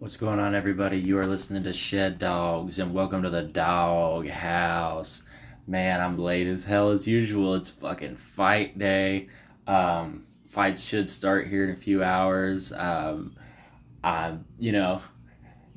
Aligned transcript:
What's 0.00 0.16
going 0.16 0.40
on, 0.40 0.56
everybody? 0.56 0.98
You 0.98 1.18
are 1.18 1.26
listening 1.26 1.62
to 1.62 1.72
Shed 1.72 2.18
Dogs, 2.18 2.80
and 2.80 2.92
welcome 2.92 3.22
to 3.22 3.30
the 3.30 3.44
Dog 3.44 4.26
House. 4.26 5.22
Man, 5.68 6.00
I'm 6.00 6.18
late 6.18 6.48
as 6.48 6.64
hell 6.64 6.90
as 6.90 7.06
usual. 7.06 7.54
It's 7.54 7.70
fucking 7.70 8.16
fight 8.16 8.76
day. 8.76 9.28
Um, 9.68 10.26
fights 10.48 10.82
should 10.82 11.08
start 11.08 11.46
here 11.46 11.62
in 11.62 11.70
a 11.70 11.76
few 11.76 12.02
hours. 12.02 12.72
Um, 12.72 13.36
I'm, 14.02 14.44
you 14.58 14.72
know, 14.72 15.00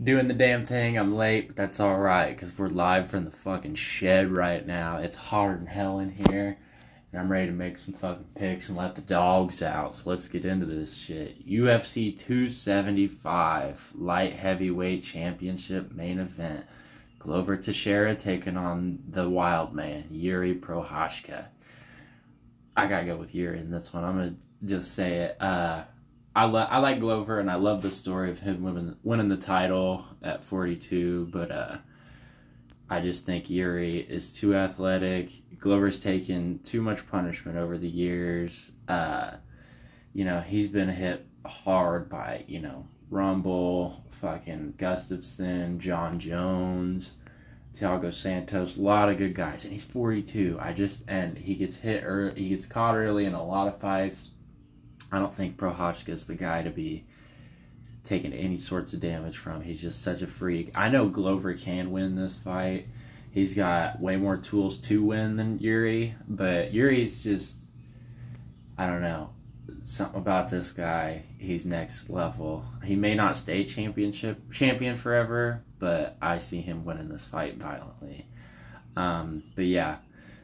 doing 0.04 0.28
the 0.28 0.34
damn 0.34 0.66
thing. 0.66 0.98
I'm 0.98 1.16
late, 1.16 1.50
but 1.50 1.56
that's 1.56 1.80
all 1.80 2.00
right 2.00 2.32
because 2.36 2.58
we're 2.58 2.70
live 2.70 3.08
from 3.08 3.24
the 3.24 3.32
fucking 3.32 3.76
shed 3.76 4.32
right 4.32 4.66
now. 4.66 4.98
It's 4.98 5.16
hard 5.16 5.60
and 5.60 5.70
hell 5.70 6.00
in 6.00 6.10
here. 6.10 6.58
I'm 7.18 7.32
ready 7.32 7.48
to 7.48 7.54
make 7.54 7.78
some 7.78 7.94
fucking 7.94 8.28
picks 8.36 8.70
and 8.70 8.78
let 8.78 8.96
the 8.96 9.02
dogs 9.02 9.62
out. 9.62 9.96
So 9.96 10.10
let's 10.10 10.28
get 10.28 10.46
into 10.46 10.66
this 10.66 10.96
shit. 10.96 11.48
UFC 11.48 12.18
275 12.18 13.94
light 13.96 14.34
heavyweight 14.34 15.04
championship 15.04 15.92
main 15.92 16.20
event. 16.20 16.66
Glover 17.20 17.58
Teixeira 17.58 18.16
taking 18.16 18.56
on 18.56 19.00
the 19.10 19.28
wild 19.28 19.74
man, 19.74 20.06
Yuri 20.12 20.56
Prochazka. 20.56 21.48
I 22.76 22.88
gotta 22.88 23.06
go 23.06 23.18
with 23.18 23.34
Yuri 23.34 23.60
in 23.60 23.72
this 23.72 23.94
one. 23.94 24.04
I'm 24.04 24.18
gonna 24.18 24.36
just 24.66 24.94
say 24.94 25.16
it. 25.16 25.42
Uh, 25.42 25.84
I, 26.36 26.46
lo- 26.46 26.68
I 26.70 26.78
like 26.78 27.00
Glover 27.00 27.40
and 27.40 27.50
I 27.50 27.56
love 27.56 27.82
the 27.82 27.90
story 27.90 28.30
of 28.30 28.40
him 28.40 28.62
winning, 28.62 28.96
winning 29.04 29.28
the 29.28 29.38
title 29.38 30.06
at 30.22 30.44
42, 30.44 31.30
but 31.32 31.52
uh, 31.52 31.78
I 32.90 33.02
just 33.02 33.26
think 33.26 33.50
Yuri 33.50 34.00
is 34.00 34.34
too 34.34 34.56
athletic. 34.56 35.30
Glover's 35.60 36.02
taken 36.02 36.60
too 36.60 36.82
much 36.82 37.08
punishment 37.08 37.58
over 37.58 37.78
the 37.78 37.90
years. 37.90 38.72
Uh, 38.88 39.32
you 40.14 40.24
know, 40.24 40.40
he's 40.40 40.70
been 40.70 40.90
hit 40.90 41.26
hard 41.46 42.10
by, 42.10 42.46
you 42.48 42.62
know, 42.62 42.88
Rumble, 43.10 44.04
fucking 44.12 44.76
Gustafsson, 44.78 45.80
Jon 45.80 46.20
Jones, 46.20 47.16
Thiago 47.74 48.14
Santos, 48.14 48.78
a 48.78 48.82
lot 48.82 49.10
of 49.10 49.18
good 49.18 49.36
guys, 49.36 49.64
and 49.64 49.72
he's 49.72 49.84
42. 49.84 50.58
I 50.60 50.74
just 50.74 51.04
and 51.08 51.38
he 51.38 51.56
gets 51.56 51.78
hit 51.78 52.04
early, 52.06 52.42
he 52.42 52.50
gets 52.50 52.66
caught 52.66 52.96
early 52.96 53.26
in 53.26 53.34
a 53.34 53.46
lot 53.46 53.68
of 53.68 53.80
fights. 53.80 54.32
I 55.12 55.20
don't 55.20 55.34
think 55.34 55.58
Prochazka 55.58 56.10
is 56.10 56.26
the 56.26 56.36
guy 56.36 56.64
to 56.64 56.70
be 56.70 57.06
taking 58.08 58.34
any 58.34 58.58
sorts 58.58 58.94
of 58.94 59.00
damage 59.00 59.38
from. 59.38 59.62
He's 59.62 59.82
just 59.82 60.02
such 60.02 60.22
a 60.22 60.28
freak. 60.28 60.78
I 60.78 60.90
know 60.90 61.10
Glover 61.10 61.54
can 61.54 61.92
win 61.92 62.16
this 62.16 62.38
fight. 62.38 62.88
He's 63.32 63.54
got 63.54 64.00
way 64.00 64.16
more 64.16 64.38
tools 64.38 64.78
to 64.80 65.04
win 65.04 65.36
than 65.36 65.60
Yuri, 65.60 66.16
but 66.28 66.74
Yuri's 66.74 67.24
just 67.24 67.68
I 68.78 68.88
don't 68.88 69.02
know. 69.02 69.32
Something 69.82 70.20
about 70.20 70.50
this 70.50 70.72
guy, 70.72 71.24
he's 71.38 71.66
next 71.66 72.10
level. 72.10 72.64
He 72.84 72.96
may 72.96 73.16
not 73.16 73.38
stay 73.38 73.64
championship 73.64 74.52
champion 74.52 74.96
forever, 74.96 75.64
but 75.80 76.18
I 76.22 76.38
see 76.38 76.62
him 76.62 76.86
winning 76.86 77.10
this 77.10 77.26
fight 77.26 77.58
violently. 77.58 78.26
Um, 78.96 79.44
but 79.56 79.66
yeah, 79.66 79.98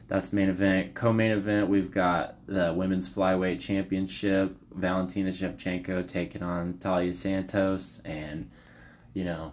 that's 0.06 0.32
main 0.32 0.48
event. 0.48 0.94
Co-main 0.94 1.32
event, 1.32 1.68
we've 1.68 1.90
got 1.90 2.36
the 2.46 2.72
women's 2.76 3.08
flyweight 3.08 3.60
championship. 3.60 4.56
Valentina 4.72 5.30
Shevchenko 5.30 6.06
taking 6.06 6.42
on 6.42 6.74
Talia 6.78 7.14
Santos, 7.14 8.02
and 8.04 8.50
you 9.14 9.24
know, 9.24 9.52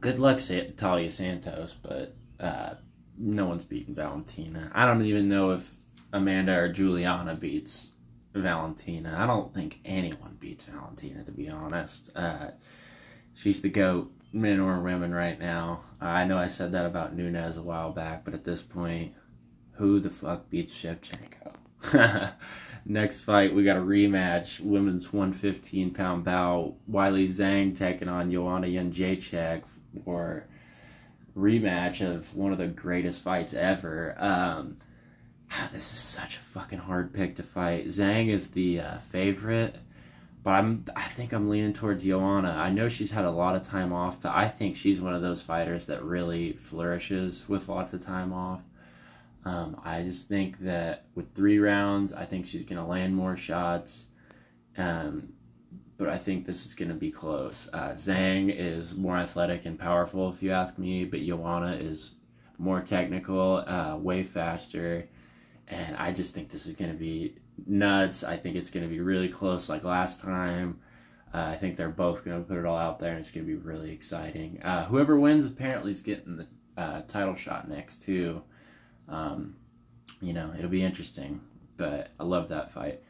good 0.00 0.18
luck, 0.18 0.40
Talia 0.76 1.10
Santos, 1.10 1.76
but 1.82 2.14
uh, 2.40 2.74
no 3.18 3.46
one's 3.46 3.64
beating 3.64 3.94
Valentina. 3.94 4.70
I 4.74 4.86
don't 4.86 5.02
even 5.02 5.28
know 5.28 5.50
if 5.50 5.76
Amanda 6.12 6.58
or 6.58 6.68
Juliana 6.68 7.34
beats 7.34 7.96
Valentina. 8.34 9.16
I 9.18 9.26
don't 9.26 9.52
think 9.52 9.80
anyone 9.84 10.36
beats 10.38 10.64
Valentina, 10.64 11.24
to 11.24 11.32
be 11.32 11.50
honest. 11.50 12.10
Uh, 12.14 12.50
she's 13.34 13.60
the 13.60 13.68
goat, 13.68 14.12
men 14.32 14.60
or 14.60 14.80
women, 14.80 15.12
right 15.12 15.38
now. 15.38 15.80
I 16.00 16.24
know 16.24 16.38
I 16.38 16.48
said 16.48 16.72
that 16.72 16.86
about 16.86 17.14
Nunez 17.14 17.56
a 17.56 17.62
while 17.62 17.92
back, 17.92 18.24
but 18.24 18.34
at 18.34 18.44
this 18.44 18.62
point, 18.62 19.14
who 19.76 20.00
the 20.00 20.10
fuck 20.10 20.48
beats 20.50 20.74
Shevchenko? 20.74 22.32
Next 22.86 23.22
fight, 23.22 23.54
we 23.54 23.64
got 23.64 23.76
a 23.76 23.80
rematch, 23.80 24.60
women's 24.60 25.12
115 25.12 25.92
pound 25.92 26.24
bout. 26.24 26.74
Weili 26.90 27.24
Zhang 27.24 27.76
taking 27.76 28.08
on 28.08 28.30
Joanna 28.30 28.68
Jędrzejczyk 28.68 29.64
for 30.04 30.46
rematch 31.36 32.00
of 32.00 32.34
one 32.36 32.52
of 32.52 32.58
the 32.58 32.68
greatest 32.68 33.22
fights 33.22 33.54
ever. 33.54 34.14
Um, 34.18 34.76
this 35.72 35.92
is 35.92 35.98
such 35.98 36.36
a 36.36 36.40
fucking 36.40 36.78
hard 36.78 37.12
pick 37.12 37.36
to 37.36 37.42
fight. 37.42 37.86
Zhang 37.86 38.28
is 38.28 38.50
the 38.50 38.80
uh, 38.80 38.98
favorite, 38.98 39.76
but 40.42 40.52
I'm 40.52 40.84
I 40.94 41.02
think 41.02 41.32
I'm 41.32 41.48
leaning 41.48 41.72
towards 41.72 42.04
Joanna. 42.04 42.54
I 42.56 42.70
know 42.70 42.88
she's 42.88 43.10
had 43.10 43.24
a 43.24 43.30
lot 43.30 43.56
of 43.56 43.62
time 43.62 43.92
off, 43.92 44.22
but 44.22 44.34
I 44.34 44.48
think 44.48 44.76
she's 44.76 45.00
one 45.00 45.14
of 45.14 45.22
those 45.22 45.42
fighters 45.42 45.86
that 45.86 46.02
really 46.02 46.52
flourishes 46.52 47.48
with 47.48 47.68
lots 47.68 47.92
of 47.92 48.00
time 48.00 48.32
off. 48.32 48.62
Um, 49.46 49.80
I 49.84 50.02
just 50.02 50.28
think 50.28 50.58
that 50.58 51.04
with 51.14 51.32
three 51.32 51.60
rounds, 51.60 52.12
I 52.12 52.24
think 52.24 52.46
she's 52.46 52.64
going 52.64 52.82
to 52.82 52.84
land 52.84 53.14
more 53.14 53.36
shots. 53.36 54.08
Um, 54.76 55.28
but 55.98 56.08
I 56.08 56.18
think 56.18 56.44
this 56.44 56.66
is 56.66 56.74
going 56.74 56.88
to 56.88 56.96
be 56.96 57.12
close. 57.12 57.70
Uh, 57.72 57.90
Zhang 57.90 58.52
is 58.52 58.96
more 58.96 59.16
athletic 59.16 59.64
and 59.64 59.78
powerful, 59.78 60.28
if 60.28 60.42
you 60.42 60.50
ask 60.50 60.78
me, 60.78 61.04
but 61.04 61.22
Joanna 61.22 61.76
is 61.76 62.16
more 62.58 62.80
technical, 62.80 63.64
uh, 63.68 63.96
way 63.96 64.24
faster. 64.24 65.08
And 65.68 65.96
I 65.96 66.12
just 66.12 66.34
think 66.34 66.50
this 66.50 66.66
is 66.66 66.74
going 66.74 66.90
to 66.90 66.98
be 66.98 67.36
nuts. 67.66 68.24
I 68.24 68.36
think 68.36 68.56
it's 68.56 68.70
going 68.70 68.84
to 68.84 68.90
be 68.90 69.00
really 69.00 69.28
close 69.28 69.68
like 69.68 69.84
last 69.84 70.20
time. 70.20 70.80
Uh, 71.32 71.52
I 71.54 71.56
think 71.56 71.76
they're 71.76 71.88
both 71.88 72.24
going 72.24 72.42
to 72.42 72.48
put 72.48 72.58
it 72.58 72.66
all 72.66 72.76
out 72.76 72.98
there, 72.98 73.10
and 73.10 73.20
it's 73.20 73.30
going 73.30 73.46
to 73.46 73.52
be 73.52 73.58
really 73.58 73.92
exciting. 73.92 74.60
Uh, 74.62 74.84
whoever 74.86 75.16
wins 75.16 75.46
apparently 75.46 75.92
is 75.92 76.02
getting 76.02 76.36
the 76.36 76.48
uh, 76.76 77.02
title 77.02 77.36
shot 77.36 77.68
next, 77.68 78.02
too. 78.02 78.42
Um, 79.08 79.56
you 80.20 80.32
know, 80.32 80.52
it'll 80.58 80.70
be 80.70 80.82
interesting, 80.82 81.40
but 81.76 82.10
I 82.18 82.24
love 82.24 82.48
that 82.48 82.70
fight. 82.70 83.00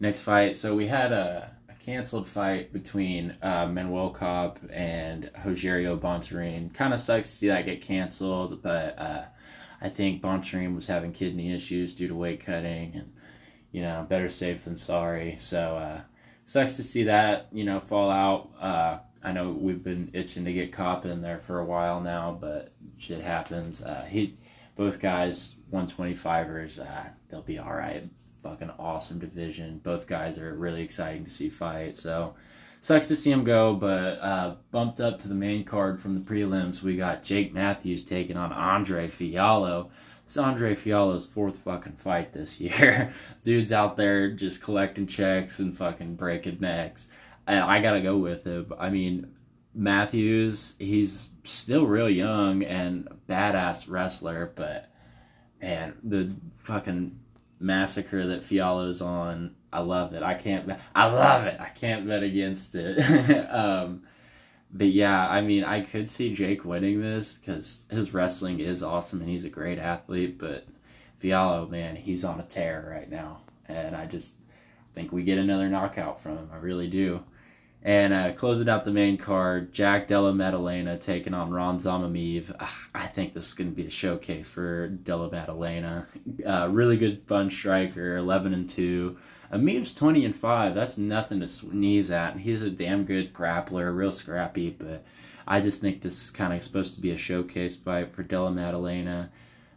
Next 0.00 0.20
fight, 0.20 0.56
so 0.56 0.74
we 0.74 0.86
had 0.86 1.12
a, 1.12 1.52
a 1.68 1.74
canceled 1.74 2.26
fight 2.26 2.72
between 2.72 3.36
uh, 3.42 3.66
Manuel 3.66 4.10
Kape 4.10 4.58
and 4.72 5.30
Rogerio 5.44 5.98
Bontorin. 5.98 6.72
Kind 6.74 6.92
of 6.92 7.00
sucks 7.00 7.30
to 7.30 7.36
see 7.36 7.48
that 7.48 7.66
get 7.66 7.80
canceled, 7.80 8.62
but 8.62 8.98
uh, 8.98 9.24
I 9.80 9.88
think 9.88 10.22
Bontorin 10.22 10.74
was 10.74 10.86
having 10.86 11.12
kidney 11.12 11.52
issues 11.54 11.94
due 11.94 12.08
to 12.08 12.14
weight 12.14 12.40
cutting, 12.40 12.94
and 12.94 13.12
you 13.70 13.82
know, 13.82 14.06
better 14.08 14.28
safe 14.28 14.64
than 14.64 14.74
sorry. 14.74 15.36
So 15.38 15.76
uh, 15.76 16.00
sucks 16.44 16.76
to 16.76 16.82
see 16.82 17.04
that 17.04 17.48
you 17.52 17.64
know 17.64 17.80
fall 17.80 18.10
out. 18.10 18.50
Uh, 18.60 18.98
I 19.22 19.32
know 19.32 19.52
we've 19.52 19.82
been 19.82 20.10
itching 20.12 20.44
to 20.44 20.52
get 20.52 20.74
Kape 20.74 21.06
in 21.06 21.22
there 21.22 21.38
for 21.38 21.60
a 21.60 21.64
while 21.64 22.00
now, 22.00 22.36
but 22.38 22.72
shit 22.98 23.20
happens. 23.20 23.82
Uh, 23.82 24.06
he 24.08 24.34
both 24.76 25.00
guys 25.00 25.56
125ers 25.72 26.80
uh, 26.80 27.08
they'll 27.28 27.42
be 27.42 27.58
all 27.58 27.74
right. 27.74 28.04
Fucking 28.42 28.70
awesome 28.78 29.18
division. 29.18 29.78
Both 29.78 30.06
guys 30.06 30.38
are 30.38 30.54
really 30.54 30.82
exciting 30.82 31.24
to 31.24 31.30
see 31.30 31.48
fight 31.48 31.96
so 31.96 32.34
sucks 32.80 33.08
to 33.08 33.16
see 33.16 33.30
them 33.30 33.44
go 33.44 33.74
but 33.74 34.18
uh, 34.20 34.56
bumped 34.70 35.00
up 35.00 35.18
to 35.18 35.28
the 35.28 35.34
main 35.34 35.64
card 35.64 36.00
from 36.00 36.14
the 36.14 36.20
prelims. 36.20 36.82
We 36.82 36.96
got 36.96 37.22
jake 37.22 37.54
matthews 37.54 38.04
taking 38.04 38.36
on 38.36 38.52
andre 38.52 39.08
fialho 39.08 39.90
it's 40.24 40.38
andre 40.38 40.74
Fialho's 40.74 41.26
fourth 41.26 41.58
fucking 41.58 41.96
fight 41.96 42.32
this 42.32 42.58
year. 42.58 43.12
Dude's 43.42 43.72
out 43.72 43.94
there 43.96 44.30
just 44.30 44.62
collecting 44.62 45.06
checks 45.06 45.58
and 45.58 45.76
fucking 45.76 46.16
breaking 46.16 46.58
necks. 46.60 47.08
And 47.46 47.60
i 47.60 47.80
gotta 47.80 48.00
go 48.00 48.16
with 48.16 48.44
him. 48.44 48.72
I 48.78 48.88
mean 48.88 49.30
Matthews, 49.74 50.76
he's 50.78 51.30
still 51.42 51.86
real 51.86 52.08
young 52.08 52.62
and 52.62 53.08
badass 53.28 53.90
wrestler, 53.90 54.52
but 54.54 54.88
man, 55.60 55.94
the 56.04 56.34
fucking 56.62 57.18
massacre 57.60 58.26
that 58.26 58.40
Fialho's 58.40 59.02
on, 59.02 59.54
I 59.72 59.80
love 59.80 60.12
it. 60.14 60.22
I 60.22 60.34
can't, 60.34 60.70
I 60.94 61.06
love 61.06 61.46
it. 61.46 61.60
I 61.60 61.68
can't 61.68 62.06
bet 62.06 62.22
against 62.22 62.74
it. 62.74 62.98
um, 63.50 64.02
but 64.72 64.88
yeah, 64.88 65.28
I 65.28 65.40
mean, 65.40 65.64
I 65.64 65.80
could 65.80 66.08
see 66.08 66.32
Jake 66.32 66.64
winning 66.64 67.00
this 67.00 67.38
because 67.38 67.86
his 67.90 68.12
wrestling 68.12 68.60
is 68.60 68.82
awesome 68.82 69.20
and 69.20 69.28
he's 69.28 69.44
a 69.44 69.50
great 69.50 69.78
athlete. 69.78 70.38
But 70.38 70.66
Fialho, 71.22 71.70
man, 71.70 71.96
he's 71.96 72.24
on 72.24 72.40
a 72.40 72.44
tear 72.44 72.88
right 72.90 73.10
now, 73.10 73.40
and 73.68 73.96
I 73.96 74.06
just 74.06 74.34
think 74.92 75.12
we 75.12 75.22
get 75.22 75.38
another 75.38 75.68
knockout 75.68 76.20
from 76.20 76.38
him. 76.38 76.50
I 76.52 76.56
really 76.56 76.88
do. 76.88 77.22
And 77.84 78.14
uh, 78.14 78.32
closing 78.32 78.70
out 78.70 78.84
the 78.84 78.90
main 78.90 79.18
card, 79.18 79.70
Jack 79.70 80.06
Della 80.06 80.32
Maddalena 80.32 80.96
taking 80.96 81.34
on 81.34 81.50
Ramazan 81.50 82.00
Emeev. 82.00 82.50
I 82.94 83.06
think 83.08 83.34
this 83.34 83.46
is 83.48 83.52
going 83.52 83.70
to 83.70 83.76
be 83.76 83.86
a 83.86 83.90
showcase 83.90 84.48
for 84.48 84.88
Della 84.88 85.30
Maddalena. 85.30 86.06
Uh, 86.46 86.68
really 86.72 86.96
good, 86.96 87.20
fun 87.22 87.50
striker, 87.50 88.16
11 88.16 88.54
and 88.54 88.66
2. 88.66 89.18
Emeev's 89.52 89.92
20 89.92 90.24
and 90.24 90.34
5. 90.34 90.74
That's 90.74 90.96
nothing 90.96 91.40
to 91.40 91.46
sneeze 91.46 92.10
at. 92.10 92.38
He's 92.38 92.62
a 92.62 92.70
damn 92.70 93.04
good 93.04 93.34
grappler, 93.34 93.94
real 93.94 94.10
scrappy. 94.10 94.70
But 94.70 95.04
I 95.46 95.60
just 95.60 95.82
think 95.82 96.00
this 96.00 96.24
is 96.24 96.30
kind 96.30 96.54
of 96.54 96.62
supposed 96.62 96.94
to 96.94 97.02
be 97.02 97.10
a 97.10 97.18
showcase 97.18 97.76
fight 97.76 98.14
for 98.14 98.22
Della 98.22 98.50
Maddalena. 98.50 99.30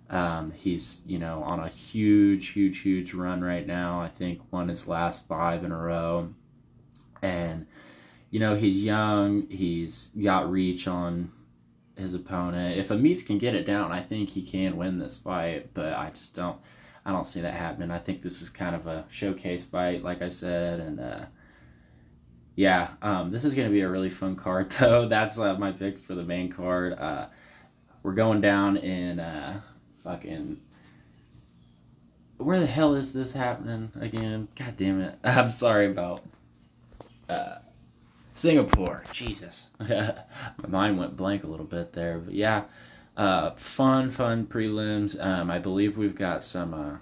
Um, 0.09 0.51
he's, 0.51 1.01
you 1.05 1.19
know, 1.19 1.43
on 1.43 1.59
a 1.59 1.67
huge, 1.67 2.47
huge, 2.47 2.79
huge 2.79 3.13
run 3.13 3.43
right 3.43 3.67
now. 3.67 3.99
I 3.99 4.07
think 4.07 4.39
won 4.51 4.69
his 4.69 4.87
last 4.87 5.27
five 5.27 5.65
in 5.65 5.73
a 5.73 5.77
row. 5.77 6.29
And 7.21 7.67
you 8.29 8.39
know, 8.39 8.55
he's 8.55 8.83
young. 8.83 9.47
He's 9.49 10.11
got 10.21 10.51
reach 10.51 10.87
on 10.87 11.31
his 11.95 12.13
opponent. 12.13 12.77
If 12.77 12.89
Emeev 12.89 13.25
can 13.25 13.37
get 13.37 13.55
it 13.55 13.65
down, 13.65 13.91
I 13.91 14.01
think 14.01 14.29
he 14.29 14.43
can 14.43 14.77
win 14.77 14.99
this 14.99 15.17
fight. 15.17 15.73
But 15.73 15.93
I 15.93 16.09
just 16.11 16.35
don't. 16.35 16.57
I 17.05 17.11
don't 17.11 17.25
see 17.25 17.39
that 17.41 17.53
happening. 17.53 17.89
I 17.89 17.99
think 17.99 18.21
this 18.21 18.41
is 18.41 18.49
kind 18.49 18.75
of 18.75 18.85
a 18.85 19.05
showcase 19.09 19.65
fight, 19.65 20.03
like 20.03 20.21
I 20.21 20.27
said, 20.27 20.81
and 20.81 20.99
uh, 20.99 21.25
yeah, 22.57 22.89
um, 23.01 23.31
this 23.31 23.45
is 23.45 23.53
going 23.53 23.67
to 23.67 23.71
be 23.71 23.81
a 23.81 23.89
really 23.89 24.09
fun 24.09 24.35
card, 24.35 24.71
though. 24.79 25.07
That's 25.07 25.39
uh, 25.39 25.55
my 25.57 25.71
picks 25.71 26.03
for 26.03 26.15
the 26.15 26.23
main 26.23 26.51
card. 26.51 26.93
Uh, 26.93 27.27
we're 28.03 28.13
going 28.13 28.41
down 28.41 28.77
in 28.77 29.19
uh, 29.19 29.61
fucking. 29.97 30.59
Where 32.37 32.59
the 32.59 32.65
hell 32.65 32.93
is 32.93 33.13
this 33.13 33.31
happening 33.31 33.91
again? 33.99 34.47
God 34.55 34.75
damn 34.75 35.01
it. 35.01 35.17
I'm 35.23 35.51
sorry 35.51 35.85
about 35.85 36.23
uh, 37.29 37.59
Singapore. 38.37 39.03
Jesus. 39.11 39.69
my 39.79 40.15
mind 40.67 40.99
went 40.99 41.17
blank 41.17 41.43
a 41.43 41.47
little 41.47 41.65
bit 41.65 41.93
there. 41.93 42.19
But 42.19 42.35
yeah, 42.35 42.65
uh, 43.15 43.51
fun, 43.55 44.11
fun 44.11 44.45
prelims. 44.45 45.19
Um, 45.19 45.49
I 45.49 45.57
believe 45.57 45.97
we've 45.97 46.15
got 46.15 46.43
some 46.43 46.73
uh, 46.73 46.97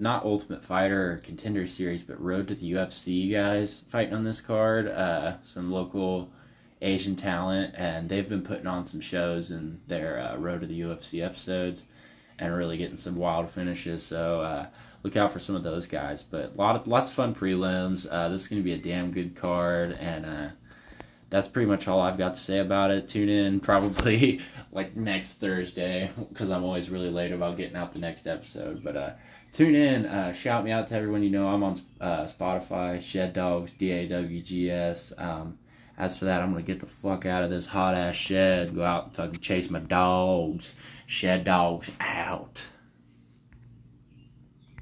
not 0.00 0.24
Ultimate 0.24 0.64
Fighter 0.64 1.12
or 1.12 1.16
Contender 1.18 1.66
Series, 1.68 2.02
but 2.02 2.20
Road 2.20 2.48
to 2.48 2.56
the 2.56 2.72
UFC 2.72 3.30
guys 3.30 3.84
fighting 3.88 4.14
on 4.14 4.24
this 4.24 4.40
card. 4.40 4.88
Uh, 4.88 5.40
some 5.42 5.70
local 5.70 6.32
Asian 6.80 7.14
talent, 7.14 7.72
and 7.76 8.08
they've 8.08 8.28
been 8.28 8.42
putting 8.42 8.66
on 8.66 8.84
some 8.84 9.00
shows 9.00 9.52
in 9.52 9.80
their 9.86 10.18
uh, 10.18 10.36
Road 10.38 10.62
to 10.62 10.66
the 10.66 10.80
UFC 10.80 11.24
episodes, 11.24 11.86
and 12.40 12.52
really 12.52 12.76
getting 12.76 12.96
some 12.96 13.14
wild 13.14 13.48
finishes. 13.48 14.02
So 14.02 14.40
uh, 14.40 14.66
look 15.02 15.16
out 15.16 15.32
for 15.32 15.38
some 15.38 15.56
of 15.56 15.62
those 15.62 15.86
guys. 15.86 16.22
But 16.22 16.56
lot 16.56 16.76
of 16.76 16.86
lots 16.86 17.10
of 17.10 17.16
fun 17.16 17.34
prelims. 17.34 18.06
Uh, 18.10 18.28
this 18.28 18.42
is 18.42 18.48
going 18.48 18.62
to 18.62 18.64
be 18.64 18.72
a 18.72 18.78
damn 18.78 19.10
good 19.10 19.34
card, 19.34 19.92
and 19.92 20.26
uh, 20.26 20.48
that's 21.30 21.48
pretty 21.48 21.68
much 21.68 21.88
all 21.88 22.00
I've 22.00 22.18
got 22.18 22.34
to 22.34 22.40
say 22.40 22.58
about 22.58 22.90
it. 22.90 23.08
Tune 23.08 23.28
in 23.28 23.60
probably 23.60 24.40
like 24.72 24.96
next 24.96 25.34
Thursday 25.34 26.10
because 26.28 26.50
I'm 26.50 26.64
always 26.64 26.90
really 26.90 27.10
late 27.10 27.32
about 27.32 27.56
getting 27.56 27.76
out 27.76 27.92
the 27.92 27.98
next 27.98 28.26
episode. 28.26 28.82
But 28.82 28.96
uh, 28.96 29.10
tune 29.52 29.74
in, 29.74 30.06
uh, 30.06 30.32
shout 30.32 30.64
me 30.64 30.70
out 30.70 30.88
to 30.88 30.94
everyone 30.94 31.22
you 31.22 31.30
know. 31.30 31.48
I'm 31.48 31.62
on 31.62 31.76
uh, 32.00 32.24
Spotify, 32.24 33.02
Shed 33.02 33.34
Dogs, 33.34 33.72
D 33.78 33.90
A 33.90 34.08
W 34.08 34.40
G 34.42 34.70
S. 34.70 35.12
Um, 35.18 35.58
as 35.98 36.18
for 36.18 36.24
that, 36.24 36.42
I'm 36.42 36.52
gonna 36.52 36.62
get 36.62 36.80
the 36.80 36.86
fuck 36.86 37.26
out 37.26 37.44
of 37.44 37.50
this 37.50 37.66
hot 37.66 37.94
ass 37.94 38.14
shed, 38.14 38.74
go 38.74 38.82
out 38.82 39.04
and 39.04 39.14
fucking 39.14 39.40
chase 39.40 39.70
my 39.70 39.78
dogs. 39.78 40.74
Shed 41.06 41.44
Dogs 41.44 41.90
out. 42.00 42.62